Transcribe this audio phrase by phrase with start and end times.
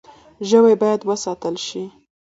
[0.49, 1.83] ژوی باید وساتل شي.